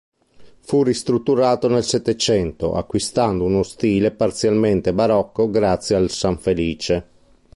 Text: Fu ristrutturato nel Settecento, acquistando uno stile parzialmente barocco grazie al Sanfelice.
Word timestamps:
Fu 0.61 0.81
ristrutturato 0.81 1.67
nel 1.67 1.83
Settecento, 1.83 2.73
acquistando 2.73 3.43
uno 3.43 3.61
stile 3.61 4.09
parzialmente 4.09 4.93
barocco 4.93 5.47
grazie 5.47 5.95
al 5.95 6.09
Sanfelice. 6.09 7.05